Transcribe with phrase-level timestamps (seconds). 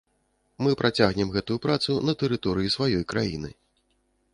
[0.67, 3.51] Мы працягнем гэтую працу на тэрыторыі сваёй краіны.